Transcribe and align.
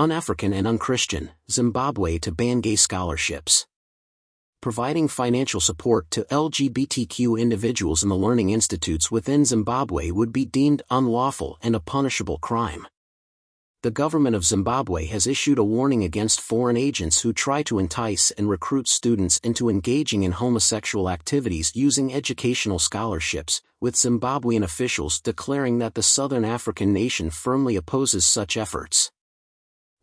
un-African 0.00 0.52
and 0.52 0.64
un-Christian, 0.64 1.30
Zimbabwe 1.50 2.18
to 2.18 2.30
ban 2.30 2.60
gay 2.60 2.76
scholarships. 2.76 3.66
Providing 4.60 5.08
financial 5.08 5.60
support 5.60 6.08
to 6.12 6.24
LGBTQ 6.30 7.40
individuals 7.40 8.04
in 8.04 8.08
the 8.08 8.16
learning 8.16 8.50
institutes 8.50 9.10
within 9.10 9.44
Zimbabwe 9.44 10.12
would 10.12 10.32
be 10.32 10.44
deemed 10.44 10.82
unlawful 10.88 11.58
and 11.62 11.74
a 11.74 11.80
punishable 11.80 12.38
crime. 12.38 12.86
The 13.82 13.90
government 13.90 14.36
of 14.36 14.44
Zimbabwe 14.44 15.06
has 15.06 15.26
issued 15.26 15.58
a 15.58 15.64
warning 15.64 16.04
against 16.04 16.40
foreign 16.40 16.76
agents 16.76 17.22
who 17.22 17.32
try 17.32 17.64
to 17.64 17.80
entice 17.80 18.30
and 18.32 18.48
recruit 18.48 18.86
students 18.86 19.38
into 19.42 19.68
engaging 19.68 20.22
in 20.22 20.32
homosexual 20.32 21.10
activities 21.10 21.72
using 21.74 22.14
educational 22.14 22.78
scholarships, 22.78 23.62
with 23.80 23.96
Zimbabwean 23.96 24.62
officials 24.62 25.20
declaring 25.20 25.78
that 25.78 25.94
the 25.94 26.02
southern 26.04 26.44
African 26.44 26.92
nation 26.92 27.30
firmly 27.30 27.74
opposes 27.74 28.24
such 28.24 28.56
efforts. 28.56 29.10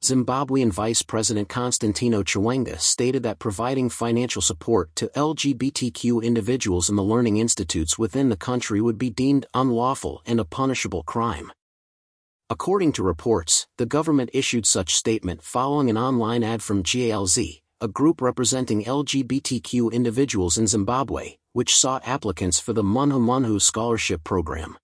Zimbabwean 0.04 0.72
Vice 0.72 1.02
President 1.02 1.50
Constantino 1.50 2.22
Chiwenga 2.22 2.80
stated 2.80 3.24
that 3.24 3.40
providing 3.40 3.90
financial 3.90 4.42
support 4.42 4.96
to 4.96 5.08
LGBTQ 5.16 6.24
individuals 6.24 6.90
in 6.90 6.96
the 6.96 7.04
learning 7.04 7.38
institutes 7.38 7.98
within 7.98 8.30
the 8.30 8.38
country 8.38 8.82
would 8.82 8.98
be 8.98 9.10
deemed 9.10 9.48
unlawful 9.54 10.22
and 10.26 10.40
a 10.40 10.46
punishable 10.46 11.04
crime. 11.04 11.52
According 12.50 12.92
to 12.94 13.04
reports, 13.04 13.66
the 13.78 13.88
government 13.88 14.30
issued 14.32 14.68
such 14.68 14.94
statement 14.94 15.42
following 15.42 15.90
an 15.90 15.98
online 15.98 16.44
ad 16.44 16.62
from 16.62 16.84
GALZ, 16.84 17.62
a 17.82 17.88
group 17.88 18.22
representing 18.22 18.84
LGBTQ 18.84 19.92
individuals 19.92 20.58
in 20.58 20.68
Zimbabwe, 20.68 21.38
which 21.54 21.76
sought 21.76 22.08
applicants 22.08 22.60
for 22.60 22.74
the 22.74 22.84
Munhu 22.84 23.20
Munhu 23.20 23.60
Scholarship 23.60 24.24
Program. 24.24 24.78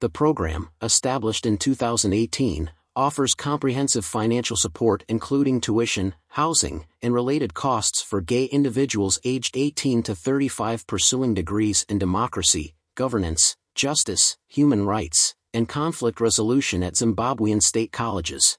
The 0.00 0.08
program, 0.08 0.68
established 0.80 1.44
in 1.44 1.58
2018, 1.58 2.70
offers 2.98 3.32
comprehensive 3.32 4.04
financial 4.04 4.56
support 4.56 5.04
including 5.06 5.60
tuition, 5.60 6.12
housing, 6.30 6.84
and 7.00 7.14
related 7.14 7.54
costs 7.54 8.02
for 8.02 8.20
gay 8.20 8.46
individuals 8.46 9.20
aged 9.22 9.56
18 9.56 10.02
to 10.02 10.16
35 10.16 10.84
pursuing 10.88 11.32
degrees 11.32 11.86
in 11.88 11.96
democracy, 11.96 12.74
governance, 12.96 13.56
justice, 13.76 14.36
human 14.48 14.84
rights, 14.84 15.36
and 15.54 15.68
conflict 15.68 16.20
resolution 16.20 16.82
at 16.82 16.94
Zimbabwean 16.94 17.62
state 17.62 17.92
colleges. 17.92 18.58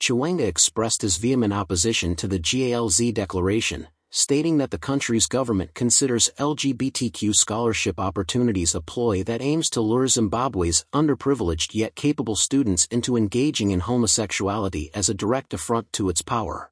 Chiwenga 0.00 0.46
expressed 0.48 1.02
his 1.02 1.18
vehement 1.18 1.52
opposition 1.52 2.16
to 2.16 2.26
the 2.26 2.38
GALZ 2.38 3.12
declaration, 3.12 3.88
stating 4.16 4.58
that 4.58 4.70
the 4.70 4.78
country's 4.78 5.26
government 5.26 5.74
considers 5.74 6.30
LGBTQ 6.38 7.34
scholarship 7.34 7.98
opportunities 7.98 8.72
a 8.72 8.80
ploy 8.80 9.24
that 9.24 9.42
aims 9.42 9.68
to 9.68 9.80
lure 9.80 10.06
Zimbabwe's 10.06 10.84
underprivileged 10.92 11.74
yet 11.74 11.96
capable 11.96 12.36
students 12.36 12.86
into 12.92 13.16
engaging 13.16 13.72
in 13.72 13.80
homosexuality 13.80 14.88
as 14.94 15.08
a 15.08 15.14
direct 15.14 15.52
affront 15.52 15.92
to 15.92 16.08
its 16.08 16.22
power. 16.22 16.70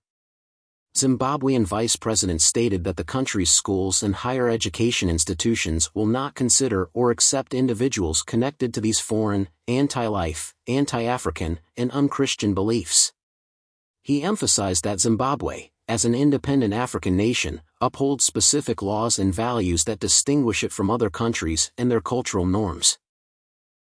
Zimbabwean 0.97 1.67
vice 1.67 1.97
president 1.97 2.43
stated 2.43 2.85
that 2.85 2.97
the 2.97 3.03
country's 3.03 3.51
schools 3.51 4.05
and 4.05 4.15
higher 4.15 4.49
education 4.49 5.11
institutions 5.11 5.91
will 5.95 6.07
not 6.07 6.37
consider 6.37 6.91
or 6.93 7.11
accept 7.11 7.55
individuals 7.55 8.23
connected 8.23 8.73
to 8.73 8.81
these 8.81 9.01
foreign, 9.01 9.49
anti-life, 9.67 10.55
anti-African, 10.69 11.59
and 11.77 11.91
unchristian 11.91 12.55
beliefs. 12.55 13.13
He 14.05 14.25
emphasized 14.25 14.83
that 14.83 14.99
Zimbabwe, 14.99 15.71
as 15.87 16.05
an 16.05 16.13
independent 16.13 16.75
African 16.75 17.17
nation, 17.17 17.61
upholds 17.81 18.25
specific 18.25 18.83
laws 18.83 19.17
and 19.17 19.33
values 19.33 19.85
that 19.85 20.01
distinguish 20.01 20.65
it 20.65 20.73
from 20.73 20.91
other 20.91 21.09
countries 21.09 21.71
and 21.79 21.89
their 21.89 22.01
cultural 22.01 22.45
norms. 22.45 22.99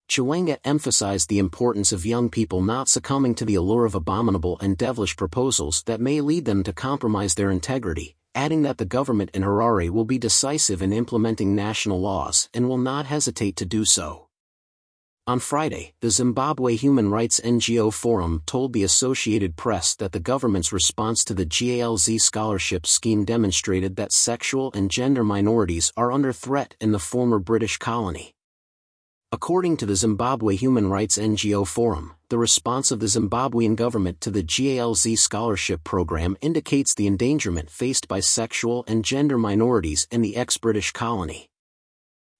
Chiwenga 0.10 0.58
emphasized 0.64 1.30
the 1.30 1.38
importance 1.38 1.92
of 1.92 2.04
young 2.04 2.30
people 2.30 2.64
not 2.64 2.90
succumbing 2.90 3.36
to 3.36 3.46
the 3.46 3.54
allure 3.54 3.86
of 3.86 3.94
abominable 3.94 4.58
and 4.60 4.76
devilish 4.76 5.16
proposals 5.16 5.84
that 5.86 6.02
may 6.02 6.20
lead 6.20 6.46
them 6.46 6.64
to 6.64 6.74
compromise 6.74 7.36
their 7.36 7.52
integrity, 7.52 8.16
adding 8.34 8.64
that 8.64 8.80
the 8.80 8.86
government 8.86 9.30
in 9.36 9.44
Harare 9.44 9.92
will 9.92 10.06
be 10.06 10.18
decisive 10.18 10.82
in 10.82 10.94
implementing 10.94 11.54
national 11.54 12.02
laws 12.02 12.50
and 12.56 12.68
will 12.68 12.80
not 12.80 13.06
hesitate 13.06 13.56
to 13.58 13.66
do 13.66 13.86
so. 13.86 14.27
On 15.28 15.40
Friday, 15.40 15.92
the 16.00 16.10
Zimbabwe 16.10 16.78
Human 16.78 17.10
Rights 17.10 17.42
NGO 17.42 17.92
Forum 17.94 18.44
told 18.46 18.72
the 18.72 18.84
Associated 18.84 19.58
Press 19.58 19.94
that 19.96 20.14
the 20.14 20.22
government's 20.22 20.72
response 20.72 21.26
to 21.26 21.34
the 21.34 21.46
GALZ 21.46 22.22
scholarship 22.22 22.88
scheme 22.88 23.26
demonstrated 23.26 23.98
that 23.98 24.14
sexual 24.14 24.72
and 24.74 24.90
gender 24.90 25.26
minorities 25.26 25.92
are 25.98 26.14
under 26.14 26.32
threat 26.32 26.76
in 26.80 26.94
the 26.94 27.00
former 27.00 27.40
British 27.40 27.76
colony. 27.76 28.32
According 29.30 29.76
to 29.78 29.86
the 29.86 29.98
Zimbabwe 29.98 30.56
Human 30.56 30.90
Rights 30.90 31.18
NGO 31.18 31.68
Forum, 31.68 32.14
the 32.30 32.38
response 32.38 32.90
of 32.90 33.02
the 33.02 33.08
Zimbabwean 33.08 33.76
government 33.76 34.22
to 34.22 34.32
the 34.32 34.44
GALZ 34.44 35.18
scholarship 35.18 35.84
program 35.84 36.38
indicates 36.40 36.96
the 36.96 37.06
endangerment 37.06 37.70
faced 37.70 38.08
by 38.08 38.22
sexual 38.22 38.86
and 38.88 39.04
gender 39.04 39.38
minorities 39.38 40.08
in 40.10 40.22
the 40.22 40.38
ex-British 40.38 40.94
colony. 40.94 41.50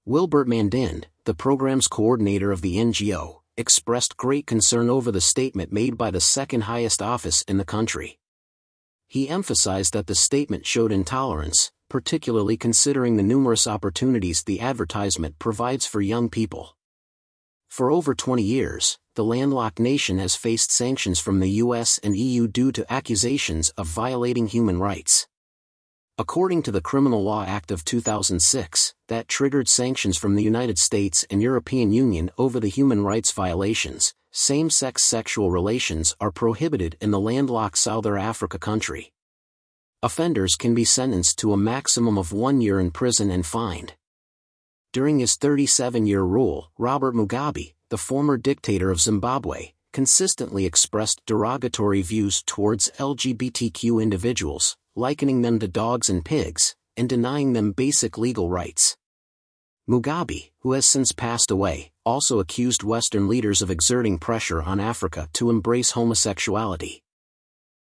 Wilbert 0.06 0.48
Mandinde, 0.48 1.04
the 1.28 1.34
program's 1.34 1.90
coordinator 1.90 2.54
of 2.54 2.62
the 2.62 2.78
NGO, 2.78 3.42
expressed 3.58 4.16
great 4.16 4.48
concern 4.48 4.90
over 4.90 5.12
the 5.12 5.20
statement 5.20 5.74
made 5.74 5.98
by 5.98 6.10
the 6.10 6.22
second 6.22 6.62
highest 6.62 7.02
office 7.02 7.42
in 7.42 7.58
the 7.58 7.66
country. 7.66 8.18
He 9.08 9.28
emphasized 9.28 9.92
that 9.92 10.08
the 10.08 10.16
statement 10.16 10.66
showed 10.66 10.90
intolerance, 10.90 11.74
particularly 11.90 12.56
considering 12.56 13.18
the 13.18 13.24
numerous 13.24 13.68
opportunities 13.68 14.42
the 14.42 14.62
advertisement 14.62 15.38
provides 15.38 15.86
for 15.86 16.00
young 16.00 16.30
people. 16.30 16.78
For 17.68 17.92
over 17.92 18.16
20 18.16 18.42
years, 18.42 18.98
the 19.16 19.26
landlocked 19.26 19.82
nation 19.82 20.20
has 20.20 20.38
faced 20.38 20.72
sanctions 20.72 21.20
from 21.20 21.42
the 21.42 21.50
US 21.66 21.98
and 21.98 22.16
EU 22.16 22.48
due 22.48 22.72
to 22.72 22.94
accusations 22.94 23.68
of 23.72 23.88
violating 23.88 24.48
human 24.48 24.80
rights. 24.80 25.28
According 26.20 26.64
to 26.64 26.72
the 26.72 26.82
Criminal 26.82 27.24
Law 27.24 27.46
Act 27.46 27.70
of 27.70 27.86
2006, 27.86 28.96
that 29.08 29.28
triggered 29.28 29.70
sanctions 29.70 30.18
from 30.18 30.36
the 30.36 30.42
United 30.42 30.80
States 30.80 31.24
and 31.30 31.44
European 31.44 31.92
Union 31.92 32.32
over 32.40 32.60
the 32.60 32.70
human 32.70 33.04
rights 33.04 33.32
violations, 33.32 34.16
same-sex 34.32 35.04
sexual 35.04 35.52
relations 35.52 36.16
are 36.20 36.32
prohibited 36.32 36.98
in 37.00 37.12
the 37.12 37.20
landlocked 37.20 37.78
Southern 37.78 38.20
Africa 38.20 38.58
country. 38.58 39.14
Offenders 40.02 40.56
can 40.56 40.74
be 40.74 40.84
sentenced 40.84 41.38
to 41.38 41.54
a 41.54 41.58
maximum 41.58 42.18
of 42.18 42.34
one 42.34 42.62
year 42.62 42.80
in 42.80 42.90
prison 42.90 43.30
and 43.30 43.46
fined. 43.46 43.94
During 44.92 45.20
his 45.20 45.38
37-year 45.38 46.24
rule, 46.24 46.72
Robert 46.80 47.14
Mugabe, 47.14 47.76
the 47.90 47.98
former 48.00 48.38
dictator 48.38 48.90
of 48.90 49.00
Zimbabwe, 49.00 49.74
consistently 49.94 50.66
expressed 50.66 51.24
derogatory 51.28 52.02
views 52.02 52.42
towards 52.42 52.90
LGBTQ 52.98 54.02
individuals, 54.02 54.78
likening 54.98 55.44
them 55.44 55.60
to 55.60 55.68
dogs 55.68 56.10
and 56.10 56.26
pigs, 56.26 56.76
and 56.98 57.08
denying 57.08 57.54
them 57.54 57.72
basic 57.72 58.18
legal 58.18 58.50
rights. 58.50 58.98
Mugabe, 59.88 60.50
who 60.62 60.72
has 60.72 60.88
since 60.88 61.12
passed 61.12 61.52
away, 61.52 61.92
also 62.04 62.40
accused 62.40 62.84
Western 62.84 63.28
leaders 63.28 63.62
of 63.62 63.70
exerting 63.70 64.18
pressure 64.18 64.62
on 64.62 64.80
Africa 64.80 65.30
to 65.34 65.52
embrace 65.52 65.92
homosexuality. 65.92 67.04